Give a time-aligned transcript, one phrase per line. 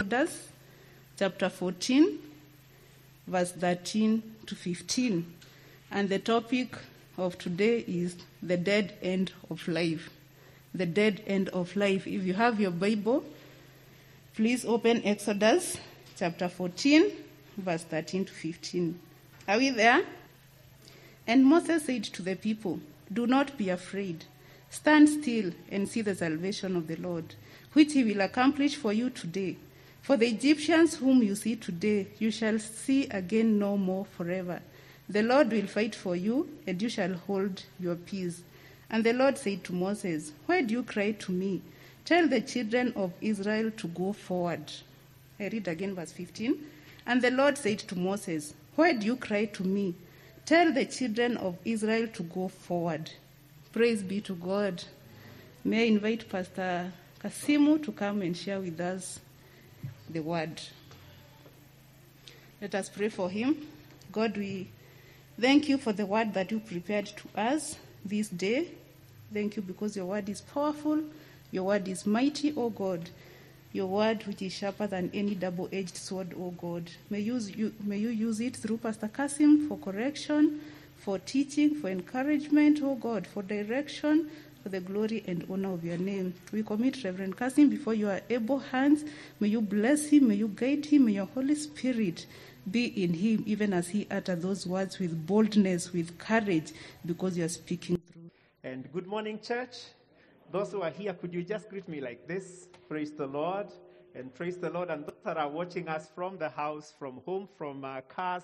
[0.00, 0.48] Exodus
[1.18, 2.18] chapter 14,
[3.26, 5.26] verse 13 to 15.
[5.90, 6.74] And the topic
[7.18, 10.08] of today is the dead end of life.
[10.74, 12.06] The dead end of life.
[12.06, 13.22] If you have your Bible,
[14.34, 15.76] please open Exodus
[16.16, 17.12] chapter 14,
[17.58, 18.98] verse 13 to 15.
[19.48, 20.02] Are we there?
[21.26, 22.80] And Moses said to the people,
[23.12, 24.24] Do not be afraid.
[24.70, 27.34] Stand still and see the salvation of the Lord,
[27.74, 29.58] which he will accomplish for you today.
[30.02, 34.60] For the Egyptians whom you see today, you shall see again no more forever.
[35.08, 38.42] The Lord will fight for you, and you shall hold your peace.
[38.90, 41.62] And the Lord said to Moses, Why do you cry to me?
[42.04, 44.72] Tell the children of Israel to go forward.
[45.38, 46.58] I read again verse 15.
[47.06, 49.94] And the Lord said to Moses, Why do you cry to me?
[50.46, 53.10] Tell the children of Israel to go forward.
[53.72, 54.82] Praise be to God.
[55.64, 59.20] May I invite Pastor Kasimu to come and share with us
[60.12, 60.60] the word.
[62.60, 63.66] Let us pray for him.
[64.12, 64.68] God, we
[65.40, 68.68] thank you for the word that you prepared to us this day.
[69.32, 71.02] Thank you because your word is powerful,
[71.50, 73.10] your word is mighty, O God.
[73.72, 76.90] Your word, which is sharper than any double edged sword, O God.
[77.08, 80.60] May, use you, may you use it through Pastor Kasim for correction,
[80.96, 84.28] for teaching, for encouragement, O God, for direction,
[84.62, 86.34] for the glory and honor of your name.
[86.52, 89.04] We commit Reverend Kasim before your able hands.
[89.40, 92.26] May you bless him, may you guide him, may your Holy Spirit
[92.70, 96.72] be in him, even as he utter those words with boldness, with courage,
[97.06, 98.30] because you are speaking through.
[98.62, 99.76] And good morning, church.
[100.52, 102.68] Those who are here, could you just greet me like this?
[102.88, 103.68] Praise the Lord.
[104.14, 104.90] And praise the Lord.
[104.90, 108.42] And those that are watching us from the house, from home, from uh, cars,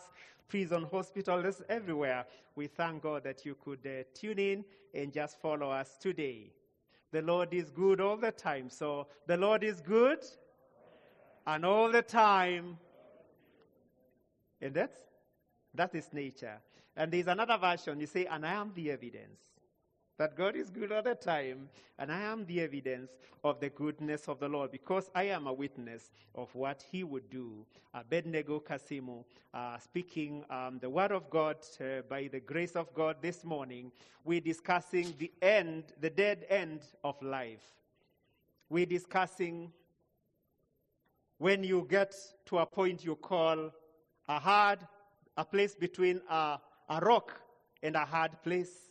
[0.49, 5.71] prison, hospitals, everywhere, we thank God that you could uh, tune in and just follow
[5.71, 6.53] us today.
[7.13, 8.71] The Lord is good all the time.
[8.71, 10.25] So the Lord is good
[11.47, 12.79] and all the time.
[14.61, 14.97] And that's,
[15.75, 16.59] that is nature.
[16.97, 19.41] And there's another version, you say, and I am the evidence
[20.19, 21.69] that God is good all the time,
[21.99, 23.11] and I am the evidence
[23.45, 27.29] of the goodness of the Lord because I am a witness of what He would
[27.31, 27.67] do.
[27.93, 33.17] Abednego Kasimu, uh, speaking um, the Word of God uh, by the grace of God
[33.21, 33.93] this morning.
[34.25, 37.63] We're discussing the end, the dead end of life.
[38.69, 39.71] We're discussing
[41.39, 42.15] when you get
[42.47, 43.71] to a point you call
[44.29, 44.79] a hard,
[45.37, 47.39] a place between a, a rock
[47.83, 48.89] and a hard place.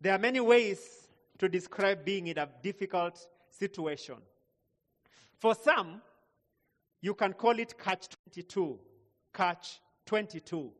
[0.00, 3.18] There are many ways to describe being in a difficult
[3.50, 4.16] situation.
[5.38, 6.00] For some,
[7.00, 8.78] you can call it catch 22.
[9.32, 10.70] Catch 22.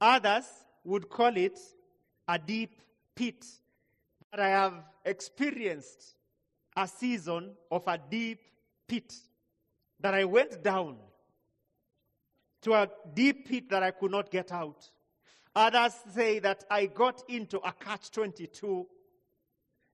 [0.00, 0.44] Others
[0.84, 1.58] would call it
[2.28, 2.80] a deep
[3.14, 3.44] pit.
[4.30, 4.74] But I have
[5.04, 6.14] experienced
[6.76, 8.40] a season of a deep
[8.88, 9.14] pit
[10.00, 10.96] that I went down
[12.62, 14.90] to a deep pit that I could not get out.
[15.54, 18.86] Others say that I got into a catch 22,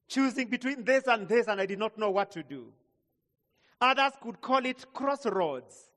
[0.08, 2.72] choosing between this and this, and I did not know what to do.
[3.80, 5.90] Others could call it crossroads.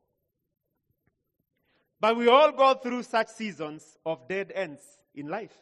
[1.99, 4.81] But we all go through such seasons of dead ends
[5.13, 5.53] in life.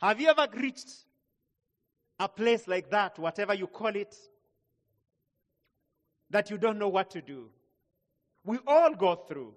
[0.00, 0.90] Have you ever reached
[2.18, 4.14] a place like that, whatever you call it,
[6.30, 7.50] that you don't know what to do?
[8.44, 9.54] We all go through.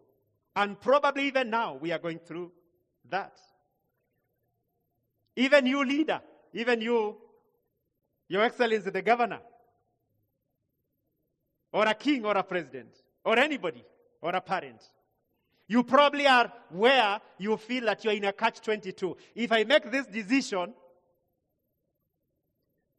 [0.55, 2.51] And probably even now we are going through
[3.09, 3.39] that.
[5.35, 6.21] Even you, leader,
[6.53, 7.15] even you,
[8.27, 9.39] Your Excellency, the governor,
[11.71, 12.89] or a king, or a president,
[13.23, 13.83] or anybody,
[14.21, 14.81] or a parent.
[15.67, 19.17] You probably are where you feel that you're in a catch 22.
[19.35, 20.73] If I make this decision,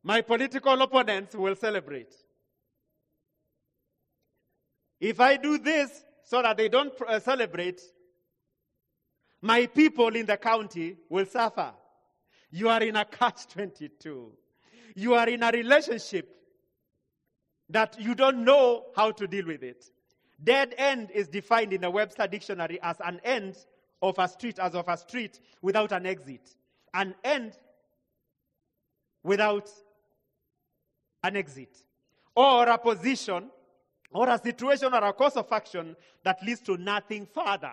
[0.03, 2.15] my political opponents will celebrate.
[5.01, 7.81] If I do this so that they don't uh, celebrate,
[9.41, 11.73] my people in the county will suffer.
[12.51, 14.33] You are in a catch 22.
[14.95, 16.35] You are in a relationship
[17.71, 19.85] that you don't know how to deal with it.
[20.43, 23.57] Dead end is defined in the Webster Dictionary as an end
[24.01, 26.55] of a street, as of a street without an exit.
[26.95, 27.53] An end
[29.23, 29.69] without
[31.23, 31.77] an exit.
[32.35, 33.51] Or a position,
[34.13, 37.73] or a situation, or a course of action that leads to nothing further.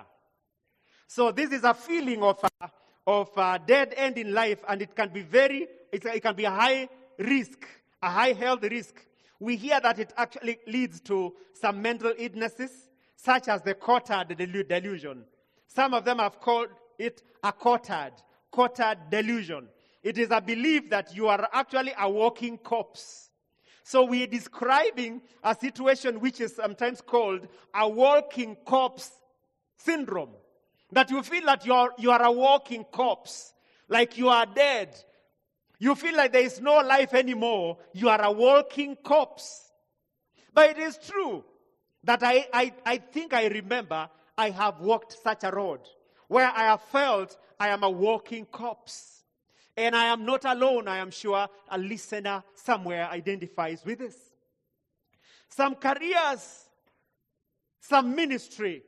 [1.07, 2.69] So this is a feeling of a,
[3.07, 6.51] of a dead end in life, and it can be very, it can be a
[6.51, 7.65] high risk,
[8.01, 8.95] a high health risk.
[9.39, 12.71] We hear that it actually leads to some mental illnesses,
[13.15, 14.35] such as the Cotard
[14.67, 15.25] delusion.
[15.67, 18.13] Some of them have called it a Cotard,
[18.51, 19.67] Cotard delusion.
[20.03, 23.29] It is a belief that you are actually a walking corpse.
[23.83, 29.11] So we're describing a situation which is sometimes called a walking corpse
[29.77, 30.31] syndrome.
[30.91, 33.53] That you feel that you're, you are a walking corpse,
[33.89, 34.95] like you are dead.
[35.79, 37.77] You feel like there is no life anymore.
[37.93, 39.71] You are a walking corpse.
[40.53, 41.43] But it is true
[42.03, 45.81] that I, I, I think I remember I have walked such a road
[46.27, 49.23] where I have felt I am a walking corpse.
[49.77, 54.15] And I am not alone, I am sure a listener somewhere identifies with this.
[55.49, 56.69] Some careers,
[57.81, 58.83] some ministry,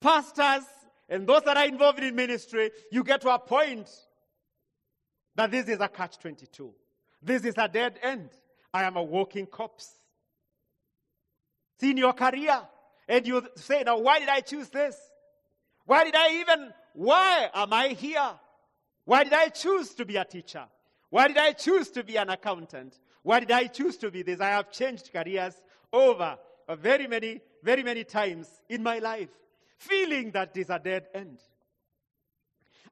[0.00, 0.64] pastors,
[1.08, 3.88] and those that are involved in ministry, you get to a point
[5.34, 6.72] that this is a catch 22.
[7.22, 8.30] This is a dead end.
[8.72, 9.90] I am a walking corpse.
[11.80, 12.60] See, in your career,
[13.08, 14.96] and you say, now, why did I choose this?
[15.84, 18.32] Why did I even, why am I here?
[19.04, 20.64] Why did I choose to be a teacher?
[21.10, 22.98] Why did I choose to be an accountant?
[23.22, 24.40] Why did I choose to be this?
[24.40, 25.54] I have changed careers
[25.92, 26.36] over
[26.78, 29.28] very many, very many times in my life,
[29.78, 31.38] feeling that is a dead end.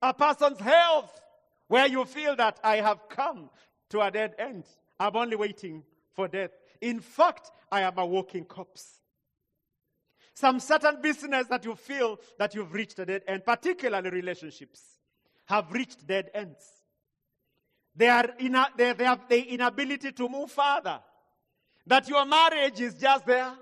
[0.02, 1.20] A person's health,
[1.68, 3.50] where you feel that I have come
[3.90, 4.64] to a dead end.
[4.98, 5.82] I'm only waiting
[6.12, 6.50] for death.
[6.80, 9.00] In fact, I am a walking corpse.
[10.34, 14.80] Some certain business that you feel that you've reached a dead end, particularly relationships,
[15.46, 16.64] have reached dead ends.
[17.94, 21.00] They, are in a, they, they have the inability to move further.
[21.86, 23.52] That your marriage is just there,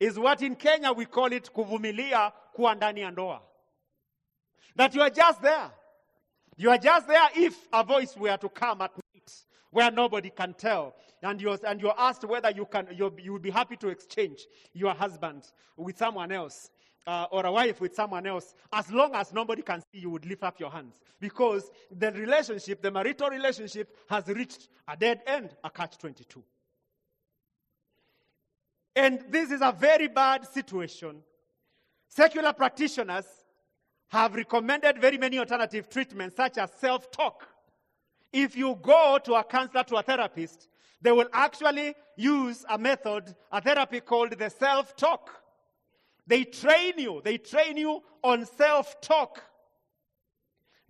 [0.00, 3.42] is what in Kenya we call it kuvumilia kuwa ndani ya ndoa.
[4.76, 5.70] That you are just there.
[6.56, 9.32] You are just there if a voice were to come at night
[9.70, 10.94] where nobody can tell.
[11.22, 14.94] And you're, and you're asked whether you, can, you would be happy to exchange your
[14.94, 15.44] husband
[15.76, 16.70] with someone else.
[17.06, 20.26] Uh, or a wife with someone else, as long as nobody can see, you would
[20.26, 21.00] lift up your hands.
[21.18, 26.44] Because the relationship, the marital relationship, has reached a dead end, a catch 22.
[28.94, 31.22] And this is a very bad situation.
[32.08, 33.26] Secular practitioners
[34.08, 37.46] have recommended very many alternative treatments, such as self talk.
[38.32, 40.68] If you go to a counselor, to a therapist,
[41.00, 45.30] they will actually use a method, a therapy called the self talk.
[46.26, 49.42] They train you, they train you on self talk.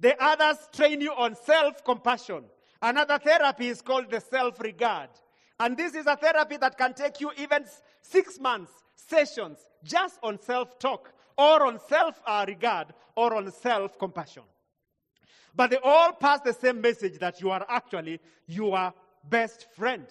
[0.00, 2.44] The others train you on self compassion.
[2.80, 5.10] Another therapy is called the self regard.
[5.60, 7.64] And this is a therapy that can take you even
[8.10, 14.42] six months, sessions, just on self talk, or on self regard, or on self compassion.
[15.54, 18.92] But they all pass the same message that you are actually your
[19.28, 20.06] best friend.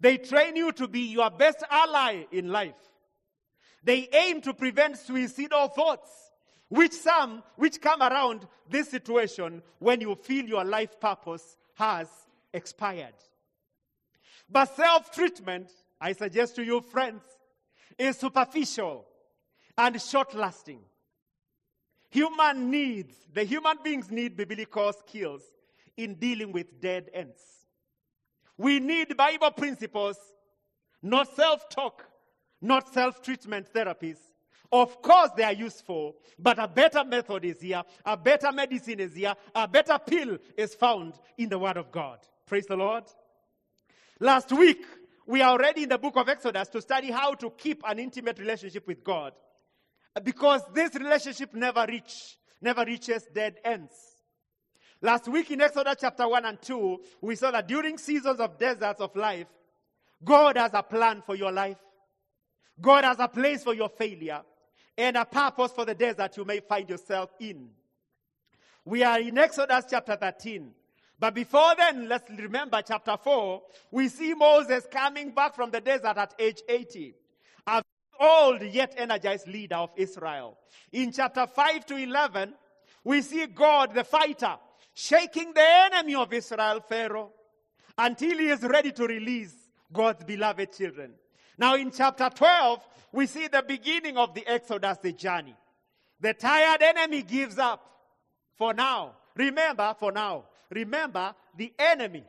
[0.00, 2.74] They train you to be your best ally in life.
[3.82, 6.10] They aim to prevent suicidal thoughts,
[6.68, 12.08] which some which come around this situation when you feel your life purpose has
[12.52, 13.14] expired.
[14.50, 17.22] But self-treatment, I suggest to you friends,
[17.98, 19.04] is superficial
[19.76, 20.80] and short-lasting.
[22.10, 25.42] Human needs, the human beings need biblical skills
[25.96, 27.40] in dealing with dead ends.
[28.56, 30.16] We need Bible principles,
[31.02, 32.04] not self talk,
[32.60, 34.18] not self treatment therapies.
[34.70, 39.14] Of course, they are useful, but a better method is here, a better medicine is
[39.14, 42.18] here, a better pill is found in the Word of God.
[42.46, 43.04] Praise the Lord.
[44.20, 44.84] Last week,
[45.28, 48.38] we are already in the book of Exodus to study how to keep an intimate
[48.38, 49.34] relationship with God
[50.24, 53.92] because this relationship never reach, never reaches dead ends.
[55.02, 59.02] Last week in Exodus chapter 1 and 2, we saw that during seasons of deserts
[59.02, 59.46] of life,
[60.24, 61.76] God has a plan for your life.
[62.80, 64.40] God has a place for your failure
[64.96, 67.68] and a purpose for the desert you may find yourself in.
[68.86, 70.70] We are in Exodus chapter 13.
[71.18, 73.62] But before then, let's remember chapter 4.
[73.90, 77.14] We see Moses coming back from the desert at age 80
[78.18, 80.58] old yet energized leader of Israel.
[80.92, 82.54] In chapter 5 to 11,
[83.04, 84.56] we see God, the fighter,
[84.94, 87.30] shaking the enemy of Israel, Pharaoh,
[87.96, 89.54] until he is ready to release
[89.92, 91.12] God's beloved children.
[91.56, 92.80] Now, in chapter 12,
[93.12, 95.56] we see the beginning of the Exodus, the journey.
[96.20, 97.84] The tired enemy gives up
[98.56, 99.14] for now.
[99.36, 100.44] Remember, for now.
[100.70, 102.24] Remember, the enemy.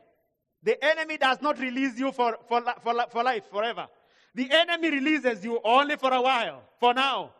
[0.62, 3.88] The enemy does not release you for, for, for, for life, forever.
[4.34, 7.32] The enemy releases you only for a while, for now.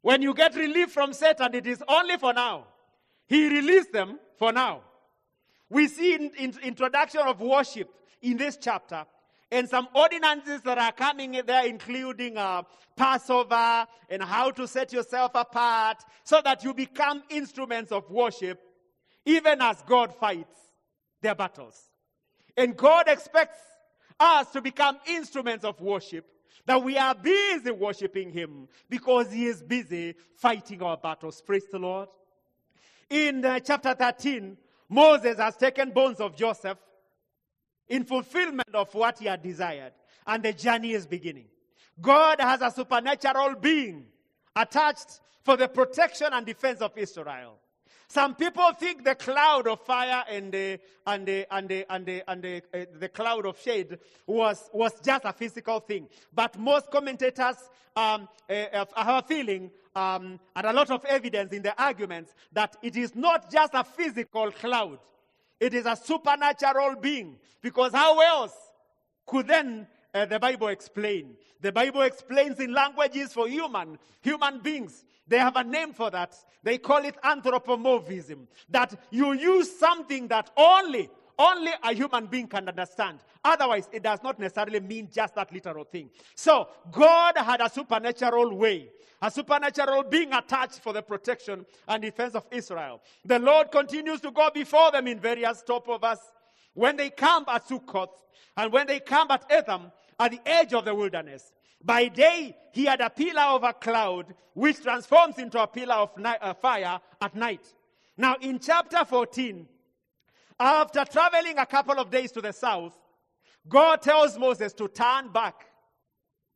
[0.00, 2.66] When you get relief from Satan, it is only for now.
[3.26, 4.82] He released them for now.
[5.68, 7.88] We see in, in introduction of worship
[8.20, 9.06] in this chapter
[9.50, 12.62] and some ordinances that are coming in there, including uh,
[12.96, 18.60] Passover and how to set yourself apart so that you become instruments of worship,
[19.24, 20.56] even as God fights
[21.20, 21.80] their battles.
[22.56, 23.58] And God expects
[24.18, 26.26] us to become instruments of worship,
[26.66, 31.40] that we are busy worshiping Him because He is busy fighting our battles.
[31.40, 32.08] Praise the Lord.
[33.10, 34.56] In uh, chapter 13,
[34.88, 36.78] Moses has taken bones of Joseph
[37.88, 39.92] in fulfillment of what he had desired,
[40.26, 41.46] and the journey is beginning.
[42.00, 44.06] God has a supernatural being
[44.56, 47.58] attached for the protection and defense of Israel.
[48.12, 52.30] Some people think the cloud of fire and the, and the, and the, and the,
[52.30, 56.08] and the, uh, the cloud of shade was, was just a physical thing.
[56.30, 57.56] But most commentators
[57.96, 62.76] um, uh, have a feeling um, and a lot of evidence in the arguments that
[62.82, 64.98] it is not just a physical cloud.
[65.58, 67.38] It is a supernatural being.
[67.62, 68.52] Because how else
[69.24, 71.36] could then uh, the Bible explain?
[71.60, 75.04] The Bible explains in languages for human, human beings.
[75.26, 76.34] They have a name for that.
[76.62, 78.48] They call it anthropomorphism.
[78.68, 83.20] That you use something that only, only a human being can understand.
[83.44, 86.10] Otherwise, it does not necessarily mean just that literal thing.
[86.34, 88.90] So, God had a supernatural way,
[89.20, 93.00] a supernatural being attached for the protection and defense of Israel.
[93.24, 96.18] The Lord continues to go before them in various stopovers.
[96.74, 98.14] When they camp at Sukkoth
[98.56, 99.92] and when they camp at Etham,
[100.22, 101.52] at the edge of the wilderness.
[101.82, 106.16] By day, he had a pillar of a cloud, which transforms into a pillar of
[106.16, 107.74] ni- uh, fire at night.
[108.16, 109.66] Now, in chapter 14,
[110.60, 112.96] after traveling a couple of days to the south,
[113.68, 115.66] God tells Moses to turn back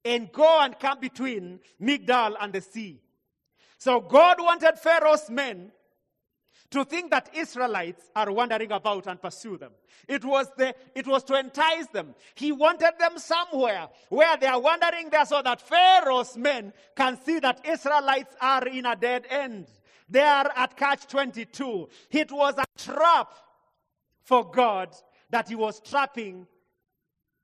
[0.04, 3.00] and go and come between Migdal and the sea.
[3.78, 5.72] So God wanted Pharaoh's men
[6.70, 9.72] to think that Israelites are wandering about and pursue them.
[10.08, 12.14] It was, the, it was to entice them.
[12.34, 17.38] He wanted them somewhere where they are wandering there so that Pharaoh's men can see
[17.40, 19.66] that Israelites are in a dead end.
[20.08, 21.88] They are at catch 22.
[22.10, 23.32] It was a trap
[24.22, 24.94] for God
[25.30, 26.46] that he was trapping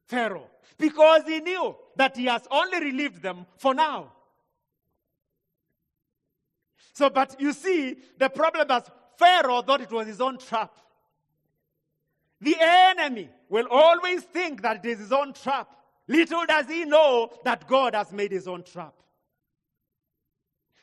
[0.07, 0.49] Pharaoh
[0.79, 4.13] because he knew that he has only relieved them for now.
[6.93, 10.73] So, but you see, the problem is Pharaoh thought it was his own trap.
[12.41, 15.69] The enemy will always think that it is his own trap.
[16.09, 18.95] Little does he know that God has made his own trap.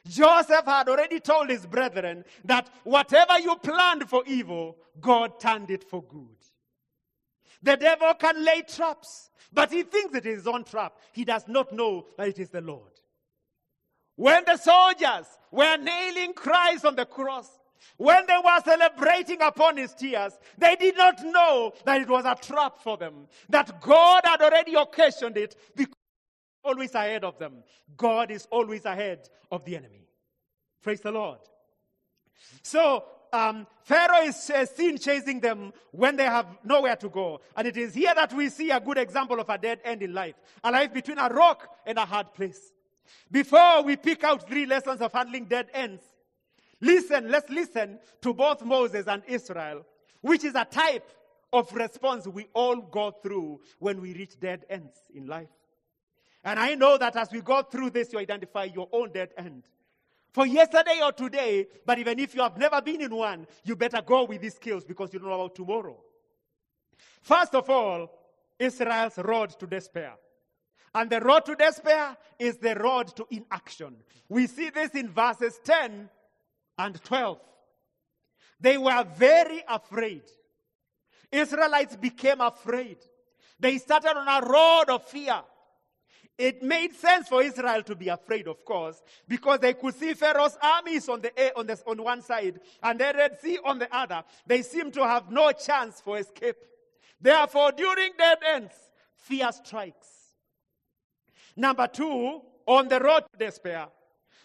[0.07, 5.83] Joseph had already told his brethren that whatever you planned for evil, God turned it
[5.83, 6.27] for good.
[7.61, 10.97] The devil can lay traps, but he thinks it is his own trap.
[11.11, 12.91] He does not know that it is the Lord.
[14.15, 17.49] When the soldiers were nailing Christ on the cross,
[17.97, 22.35] when they were celebrating upon his tears, they did not know that it was a
[22.35, 25.95] trap for them, that God had already occasioned it because
[26.63, 27.63] always ahead of them.
[27.97, 30.07] God is always ahead of the enemy.
[30.81, 31.39] Praise the Lord.
[32.61, 37.41] So, um, Pharaoh is uh, seen chasing them when they have nowhere to go.
[37.55, 40.13] And it is here that we see a good example of a dead end in
[40.13, 42.71] life a life between a rock and a hard place.
[43.31, 46.03] Before we pick out three lessons of handling dead ends,
[46.81, 49.85] Listen, let's listen to both Moses and Israel,
[50.21, 51.09] which is a type
[51.51, 55.49] of response we all go through when we reach dead ends in life.
[56.43, 59.63] And I know that as we go through this, you identify your own dead end.
[60.31, 64.01] For yesterday or today, but even if you have never been in one, you better
[64.01, 65.97] go with these skills because you don't know about tomorrow.
[67.21, 68.09] First of all,
[68.57, 70.13] Israel's road to despair.
[70.93, 73.95] And the road to despair is the road to inaction.
[74.27, 76.09] We see this in verses 10
[76.79, 77.37] and 12.
[78.59, 80.23] They were very afraid.
[81.31, 82.97] Israelites became afraid.
[83.59, 85.41] They started on a road of fear.
[86.37, 90.57] It made sense for Israel to be afraid, of course, because they could see Pharaoh's
[90.61, 94.23] armies on, the, on, the, on one side and the Red Sea on the other.
[94.47, 96.55] They seemed to have no chance for escape.
[97.19, 98.73] Therefore, during dead ends,
[99.15, 100.07] fear strikes.
[101.57, 103.87] Number two, on the road to despair,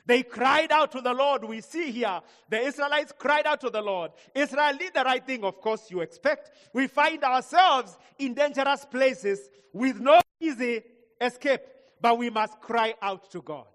[0.06, 1.44] they cried out to the Lord.
[1.44, 4.12] We see here the Israelites cried out to the Lord.
[4.34, 6.50] Israel did the right thing, of course, you expect.
[6.72, 10.82] We find ourselves in dangerous places with no easy
[11.20, 11.62] escape,
[12.00, 13.66] but we must cry out to God.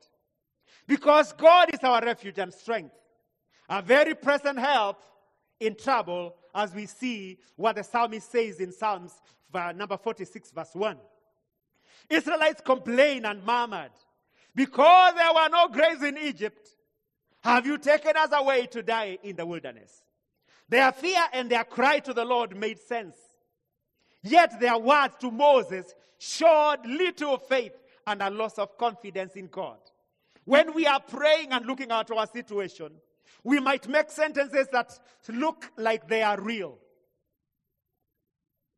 [0.88, 2.96] Because God is our refuge and strength,
[3.70, 5.02] a very present help
[5.60, 9.14] in trouble, as we see what the psalmist says in Psalms
[9.54, 10.98] uh, number 46, verse 1.
[12.10, 13.92] Israelites complained and murmured.
[14.56, 16.68] Because there were no graves in Egypt,
[17.42, 20.04] have you taken us away to die in the wilderness?
[20.68, 23.16] Their fear and their cry to the Lord made sense.
[24.22, 27.74] Yet their words to Moses showed little faith
[28.06, 29.78] and a loss of confidence in God.
[30.46, 32.92] When we are praying and looking at our situation,
[33.44, 34.98] we might make sentences that
[35.30, 36.78] look like they are real.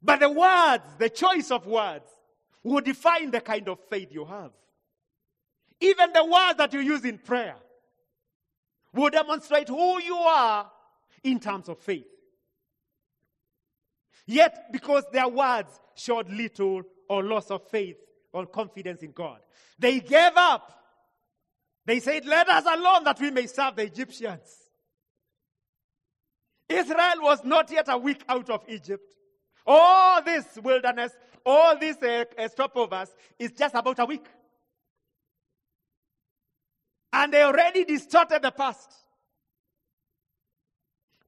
[0.02, 2.06] But the words, the choice of words,
[2.64, 4.52] will define the kind of faith you have.
[5.82, 7.56] Even the words that you use in prayer
[8.94, 10.72] will demonstrate who you are
[11.24, 12.06] in terms of faith.
[14.28, 17.98] Yet, because their words showed little or loss of faith
[18.32, 19.40] or confidence in God,
[19.78, 20.72] they gave up.
[21.86, 24.62] They said, Let us alone that we may serve the Egyptians.
[26.70, 29.14] Israel was not yet a week out of Egypt.
[29.66, 31.12] All this wilderness,
[31.46, 34.26] all this uh, stopovers is just about a week.
[37.14, 38.90] And they already distorted the past,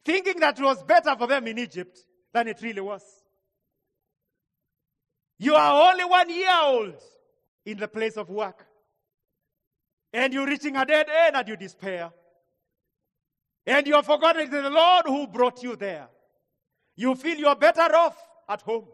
[0.05, 1.99] thinking that it was better for them in Egypt
[2.33, 3.03] than it really was.
[5.37, 6.95] You are only one year old
[7.65, 8.65] in the place of work,
[10.13, 12.11] and you're reaching a dead end and you despair.
[13.65, 16.07] And you have forgotten the Lord who brought you there.
[16.95, 18.85] You feel you're better off at home.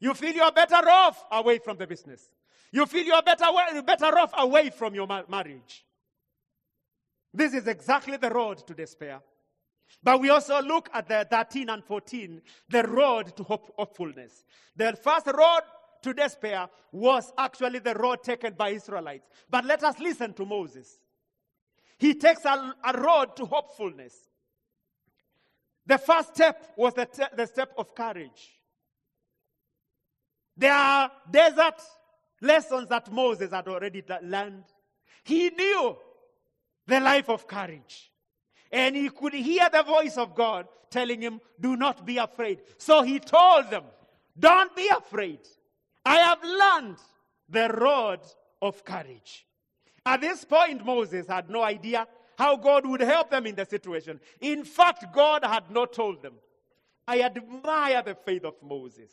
[0.00, 2.28] You feel you're better off away from the business.
[2.72, 3.44] You feel you're better,
[3.82, 5.84] better off away from your marriage.
[7.34, 9.20] This is exactly the road to despair.
[10.02, 14.44] But we also look at the 13 and 14, the road to hope, hopefulness.
[14.76, 15.62] The first road
[16.02, 19.28] to despair was actually the road taken by Israelites.
[19.50, 21.00] But let us listen to Moses.
[21.98, 24.14] He takes a, a road to hopefulness.
[25.86, 28.60] The first step was the, te- the step of courage.
[30.56, 31.80] There are desert
[32.40, 34.64] lessons that Moses had already learned.
[35.24, 35.96] He knew
[36.86, 38.10] the life of courage.
[38.70, 42.60] And he could hear the voice of God telling him, Do not be afraid.
[42.78, 43.84] So he told them,
[44.38, 45.40] Don't be afraid.
[46.04, 46.98] I have learned
[47.48, 48.20] the road
[48.60, 49.46] of courage.
[50.06, 54.20] At this point, Moses had no idea how God would help them in the situation.
[54.40, 56.34] In fact, God had not told them.
[57.06, 59.10] I admire the faith of Moses.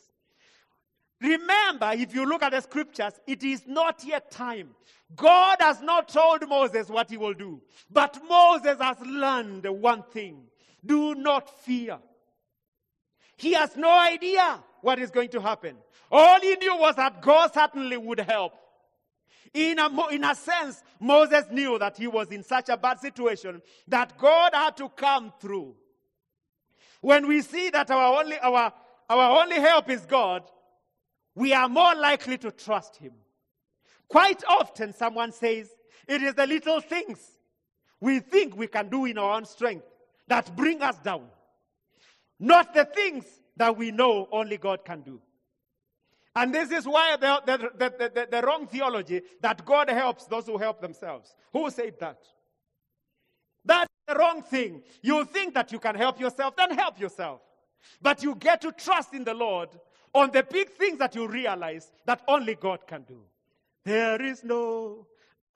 [1.22, 4.70] Remember, if you look at the scriptures, it is not yet time.
[5.14, 7.62] God has not told Moses what he will do.
[7.88, 10.44] But Moses has learned one thing
[10.84, 11.98] do not fear.
[13.36, 15.76] He has no idea what is going to happen.
[16.10, 18.54] All he knew was that God certainly would help.
[19.54, 23.62] In a, in a sense, Moses knew that he was in such a bad situation
[23.86, 25.76] that God had to come through.
[27.00, 28.72] When we see that our only, our,
[29.08, 30.42] our only help is God,
[31.34, 33.12] we are more likely to trust Him.
[34.08, 35.70] Quite often, someone says,
[36.06, 37.18] it is the little things
[38.00, 39.86] we think we can do in our own strength
[40.28, 41.26] that bring us down,
[42.38, 43.24] not the things
[43.56, 45.20] that we know only God can do.
[46.34, 50.56] And this is why the, the, the, the, wrong theology that God helps those who
[50.56, 51.34] help themselves.
[51.52, 52.18] Who said that?
[53.64, 54.82] That's the wrong thing.
[55.02, 57.42] You think that you can help yourself, then help yourself.
[58.00, 59.68] But you get to trust in the Lord
[60.14, 63.20] on the big things that you realize that only God can do.
[63.84, 65.06] There is no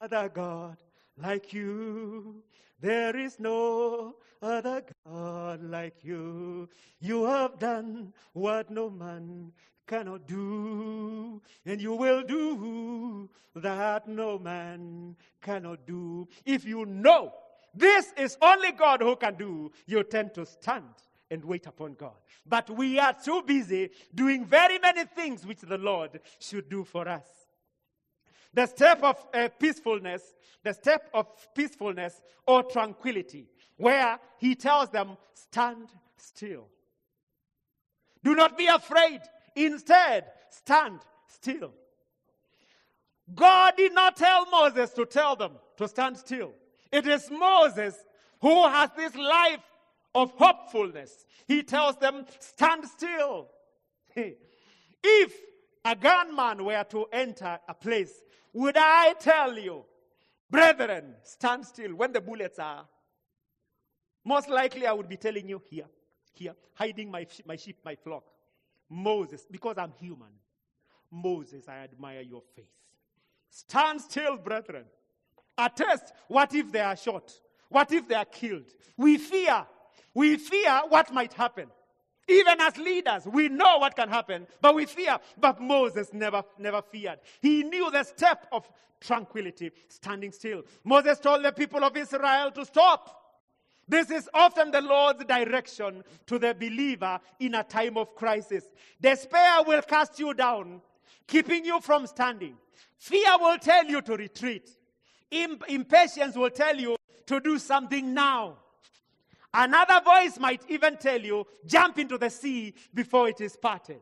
[0.01, 0.77] other God
[1.17, 2.43] like you.
[2.79, 6.69] There is no other God like you.
[6.99, 9.51] You have done what no man
[9.87, 16.27] cannot do, and you will do that no man cannot do.
[16.45, 17.33] If you know
[17.73, 20.85] this is only God who can do, you tend to stand
[21.29, 22.15] and wait upon God.
[22.45, 27.07] But we are too busy doing very many things which the Lord should do for
[27.07, 27.25] us.
[28.53, 30.23] The step of uh, peacefulness,
[30.63, 36.67] the step of peacefulness or tranquility, where he tells them, stand still.
[38.23, 39.21] Do not be afraid.
[39.55, 41.71] Instead, stand still.
[43.33, 46.53] God did not tell Moses to tell them to stand still.
[46.91, 47.95] It is Moses
[48.41, 49.59] who has this life
[50.17, 51.25] of hopefulness.
[51.47, 53.47] He tells them, Stand still.
[54.15, 55.33] if
[55.85, 58.11] a gunman were to enter a place,
[58.51, 59.85] would I tell you,
[60.49, 62.87] brethren, stand still when the bullets are?
[64.25, 65.85] Most likely, I would be telling you here,
[66.33, 68.23] here, hiding my, my sheep, my flock.
[68.89, 70.31] Moses, because I'm human.
[71.11, 72.65] Moses, I admire your faith.
[73.49, 74.85] Stand still, brethren.
[75.57, 77.31] Attest, what if they are shot?
[77.69, 78.65] What if they are killed?
[78.97, 79.65] We fear
[80.17, 81.67] we fear what might happen.
[82.27, 85.19] Even as leaders, we know what can happen, but we fear.
[85.39, 87.19] But Moses never, never feared.
[87.39, 88.67] He knew the step of
[88.99, 90.63] tranquility, standing still.
[90.83, 93.15] Moses told the people of Israel to stop.
[93.87, 98.67] This is often the Lord's direction to the believer in a time of crisis.
[98.99, 100.81] Despair will cast you down,
[101.27, 102.57] keeping you from standing.
[102.97, 104.67] Fear will tell you to retreat.
[105.29, 106.95] Impatience will tell you
[107.27, 108.57] to do something now.
[109.59, 114.01] Another voice might even tell you, jump into the sea before it is parted.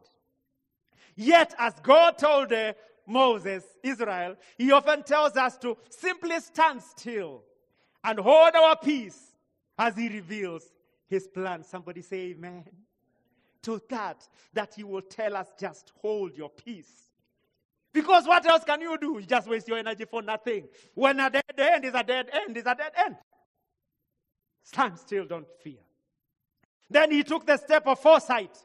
[1.15, 2.73] Yet, as God told uh,
[3.07, 7.41] Moses, Israel, he often tells us to simply stand still
[8.03, 9.31] and hold our peace
[9.79, 10.73] as he reveals
[11.07, 11.63] his plan.
[11.63, 12.65] Somebody say amen.
[13.63, 16.91] To that, that he will tell us just hold your peace.
[17.93, 19.19] Because what else can you do?
[19.21, 20.67] You just waste your energy for nothing.
[20.93, 23.15] When a dead end is a dead end, is a dead end.
[24.65, 25.77] Stand still, don't fear.
[26.89, 28.57] Then he took the step of foresight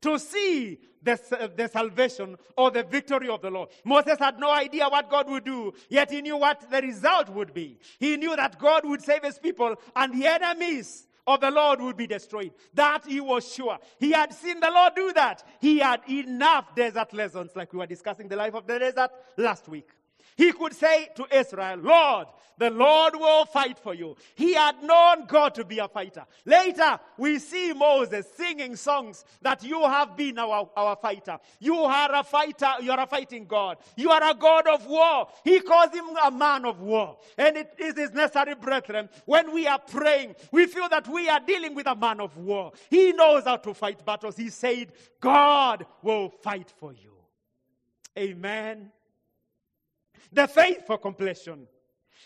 [0.00, 3.68] to see the, uh, the salvation or the victory of the Lord.
[3.84, 7.52] Moses had no idea what God would do, yet he knew what the result would
[7.52, 7.78] be.
[7.98, 11.96] He knew that God would save his people and the enemies of the Lord would
[11.96, 12.52] be destroyed.
[12.74, 13.78] That he was sure.
[13.98, 15.44] He had seen the Lord do that.
[15.60, 19.68] He had enough desert lessons, like we were discussing the life of the desert last
[19.68, 19.88] week.
[20.38, 24.16] He could say to Israel, Lord, the Lord will fight for you.
[24.36, 26.24] He had known God to be a fighter.
[26.44, 31.38] Later, we see Moses singing songs that you have been our, our fighter.
[31.58, 32.74] You are a fighter.
[32.80, 33.78] You are a fighting God.
[33.96, 35.26] You are a God of war.
[35.42, 37.18] He calls him a man of war.
[37.36, 41.74] And it is necessary, brethren, when we are praying, we feel that we are dealing
[41.74, 42.70] with a man of war.
[42.90, 44.36] He knows how to fight battles.
[44.36, 47.10] He said, God will fight for you.
[48.16, 48.92] Amen
[50.32, 51.66] the faith for completion.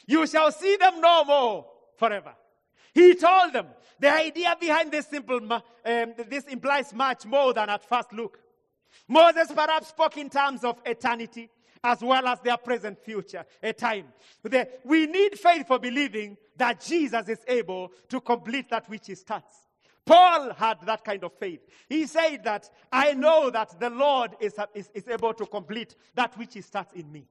[0.07, 2.35] You shall see them no more forever.
[2.95, 3.67] He told them
[3.99, 5.62] the idea behind this simple, um,
[6.29, 8.38] this implies much more than at first look.
[9.09, 11.49] Moses perhaps spoke in terms of eternity
[11.85, 14.07] as well as their present future, a time.
[14.85, 19.57] we need faith for believing that Jesus is able to complete that which he starts.
[20.05, 21.61] Paul had that kind of faith.
[21.88, 26.37] He said that I know that the Lord is, is, is able to complete that
[26.37, 27.27] which he starts in me.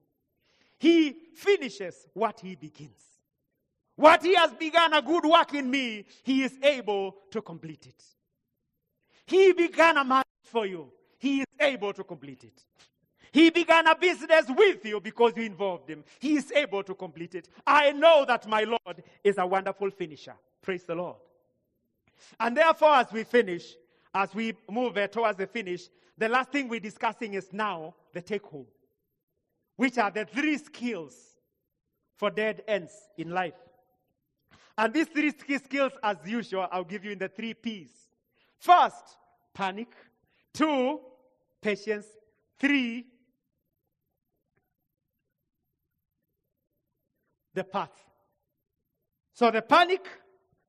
[0.82, 3.04] He finishes what he begins.
[3.94, 8.02] What he has begun a good work in me, he is able to complete it.
[9.24, 10.90] He began a marriage for you,
[11.20, 12.64] he is able to complete it.
[13.30, 16.02] He began a business with you because you involved him.
[16.18, 17.48] He is able to complete it.
[17.64, 20.34] I know that my Lord is a wonderful finisher.
[20.60, 21.18] Praise the Lord.
[22.40, 23.76] And therefore, as we finish,
[24.12, 28.20] as we move eh, towards the finish, the last thing we're discussing is now the
[28.20, 28.66] take home
[29.76, 31.14] which are the three skills
[32.16, 33.54] for dead ends in life.
[34.76, 37.90] And these three skills, as usual, I'll give you in the three P's.
[38.58, 39.16] First,
[39.52, 39.88] panic.
[40.54, 41.00] Two,
[41.60, 42.06] patience.
[42.58, 43.06] Three,
[47.54, 47.90] the path.
[49.34, 50.06] So the panic,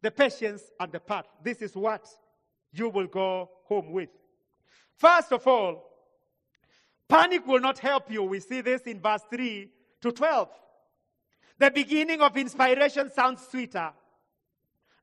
[0.02, 1.26] the patience, and the path.
[1.44, 2.08] This is what
[2.72, 4.10] you will go home with.
[4.96, 5.93] First of all,
[7.14, 8.24] Panic will not help you.
[8.24, 9.70] We see this in verse 3
[10.02, 10.50] to 12.
[11.60, 13.92] The beginning of inspiration sounds sweeter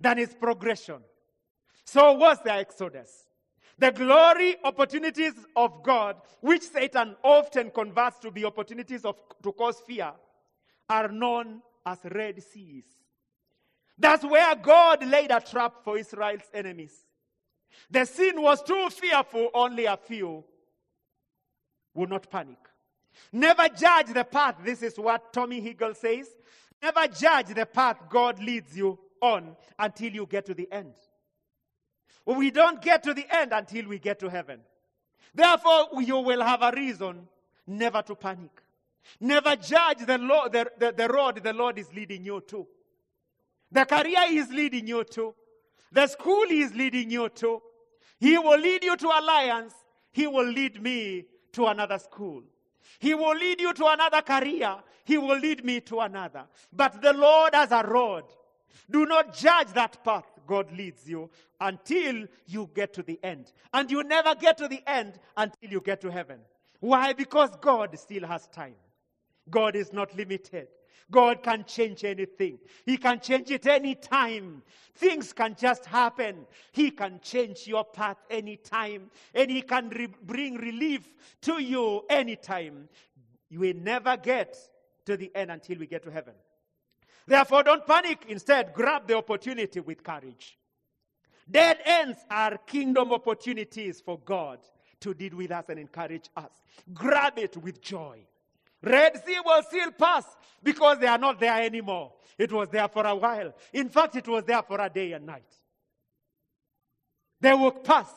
[0.01, 1.03] than its progression.
[1.85, 3.29] So was the Exodus.
[3.79, 9.81] The glory opportunities of God, which Satan often converts to be opportunities of, to cause
[9.87, 10.11] fear,
[10.89, 12.87] are known as Red Seas.
[13.97, 17.05] That's where God laid a trap for Israel's enemies.
[17.89, 20.43] The sin was too fearful, only a few
[22.01, 22.57] will not panic.
[23.31, 24.57] Never judge the path.
[24.65, 26.29] This is what Tommy Hegel says.
[26.83, 30.95] Never judge the path God leads you on until you get to the end.
[32.25, 34.61] We don't get to the end until we get to heaven.
[35.35, 37.29] Therefore, you will have a reason
[37.67, 38.51] never to panic.
[39.21, 42.67] Never judge the, Lord, the, the, the road the Lord is leading you to.
[43.71, 45.35] The career He is leading you to.
[45.93, 47.61] The school He is leading you to.
[48.19, 49.75] He will lead you to alliance.
[50.13, 52.43] He will lead me to another school.
[52.99, 54.77] He will lead you to another career.
[55.05, 56.45] He will lead me to another.
[56.73, 58.25] But the Lord has a road.
[58.91, 63.53] Do not judge that path God leads you until you get to the end.
[63.73, 66.41] And you never get to the end until you get to heaven.
[66.81, 67.13] Why?
[67.13, 68.75] Because God still has time.
[69.49, 70.67] God is not limited.
[71.11, 72.59] God can change anything.
[72.87, 74.63] He can change it anytime.
[74.95, 76.47] Things can just happen.
[76.73, 79.11] He can change your path anytime.
[79.35, 81.09] And He can re- bring relief
[81.43, 82.89] to you anytime.
[83.49, 84.57] You will never get
[85.07, 86.35] to the end until we get to heaven.
[87.27, 88.25] Therefore, don't panic.
[88.29, 90.59] Instead, grab the opportunity with courage.
[91.51, 94.59] Dead ends are kingdom opportunities for God
[95.01, 96.53] to deal with us and encourage us.
[96.93, 98.19] Grab it with joy.
[98.83, 100.25] Red Sea will still pass
[100.63, 102.13] because they are not there anymore.
[102.39, 103.53] It was there for a while.
[103.73, 105.53] In fact, it was there for a day and night.
[107.41, 108.11] They will pass.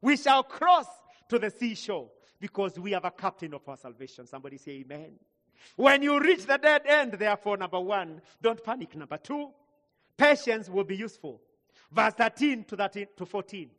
[0.00, 0.86] We shall cross
[1.28, 4.26] to the seashore because we have a captain of our salvation.
[4.26, 5.12] Somebody say amen.
[5.74, 8.94] When you reach the dead end, therefore, number one, don't panic.
[8.94, 9.50] Number two,
[10.16, 11.40] patience will be useful.
[11.90, 13.70] Verse 13 to, 13 to 14.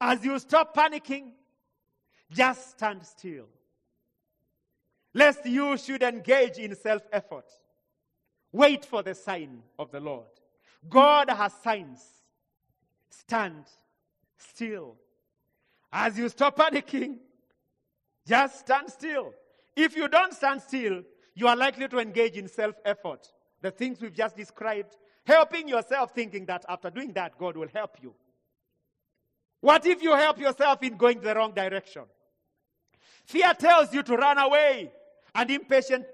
[0.00, 1.32] As you stop panicking,
[2.32, 3.46] Just stand still.
[5.14, 7.46] Lest you should engage in self effort.
[8.50, 10.26] Wait for the sign of the Lord.
[10.88, 12.02] God has signs.
[13.10, 13.64] Stand
[14.38, 14.96] still.
[15.92, 17.16] As you stop panicking,
[18.26, 19.34] just stand still.
[19.76, 21.02] If you don't stand still,
[21.34, 23.30] you are likely to engage in self effort.
[23.60, 27.96] The things we've just described, helping yourself thinking that after doing that, God will help
[28.02, 28.14] you.
[29.60, 32.02] What if you help yourself in going the wrong direction?
[33.24, 34.92] Fear tells you to run away,
[35.34, 36.06] and impatience,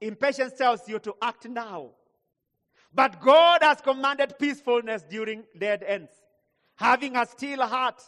[0.00, 1.90] impatience tells you to act now.
[2.94, 6.10] But God has commanded peacefulness during dead ends,
[6.76, 8.02] having a still heart,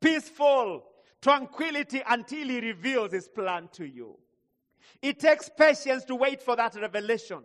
[0.00, 0.84] peaceful,
[1.20, 4.16] tranquility until He reveals His plan to you.
[5.02, 7.40] It takes patience to wait for that revelation.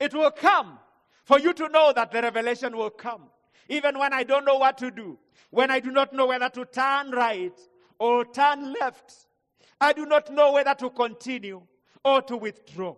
[0.00, 0.78] It will come
[1.24, 3.22] for you to know that the revelation will come.
[3.68, 5.18] Even when I don't know what to do,
[5.50, 7.58] when I do not know whether to turn right
[7.98, 9.26] or turn left,
[9.82, 11.60] I do not know whether to continue
[12.04, 12.94] or to withdraw.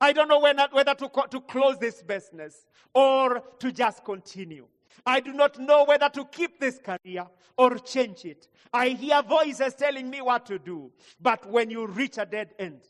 [0.00, 4.66] I don't know whether, whether to, to close this business or to just continue.
[5.04, 8.46] I do not know whether to keep this career or change it.
[8.72, 10.92] I hear voices telling me what to do.
[11.20, 12.82] But when you reach a dead end,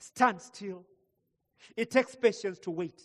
[0.00, 0.84] stand still.
[1.76, 3.02] It takes patience to wait.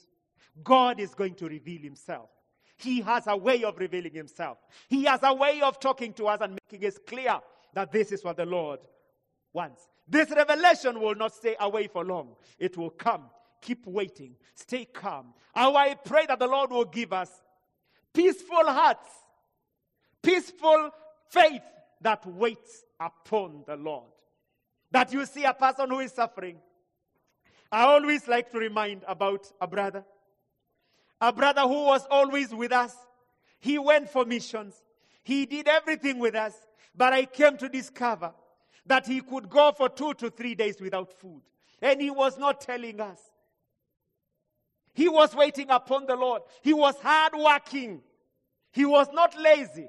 [0.63, 2.31] God is going to reveal himself.
[2.75, 4.57] He has a way of revealing himself.
[4.87, 7.39] He has a way of talking to us and making it clear
[7.75, 8.79] that this is what the Lord
[9.57, 9.89] wants.
[10.07, 12.35] This revelation will not stay away for long.
[12.59, 13.23] It will come.
[13.59, 14.35] Keep waiting.
[14.53, 15.33] Stay calm.
[15.55, 17.29] And I pray that the Lord will give us
[18.13, 19.09] peaceful hearts,
[20.21, 20.91] peaceful
[21.29, 21.63] faith
[22.01, 24.11] that waits upon the Lord.
[24.91, 26.57] That you see a person who is suffering.
[27.71, 30.05] I always like to remind about a brother.
[31.19, 32.95] A brother who was always with us.
[33.59, 34.75] He went for missions.
[35.23, 36.53] He did everything with us.
[36.95, 38.33] But I came to discover
[38.87, 41.41] that he could go for two to three days without food.
[41.81, 43.19] And he was not telling us.
[44.93, 46.41] He was waiting upon the Lord.
[46.61, 48.01] He was hard working.
[48.71, 49.87] He was not lazy.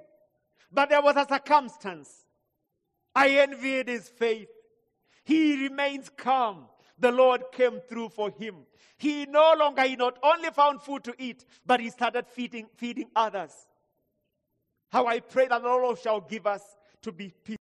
[0.70, 2.10] But there was a circumstance.
[3.14, 4.48] I envied his faith.
[5.24, 6.66] He remains calm.
[6.98, 8.56] The Lord came through for him.
[8.98, 13.08] He no longer, he not only found food to eat, but he started feeding, feeding
[13.14, 13.52] others.
[14.90, 16.62] How I pray that the Lord shall give us
[17.02, 17.56] to be peace.